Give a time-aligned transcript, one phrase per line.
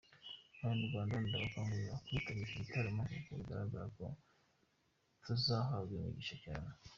[0.63, 4.05] Abanyarwanda ndabakangurira kwitabira iki gitaramo kuko bigaragara ko
[5.23, 6.69] tuzahabwa imigisha cyane.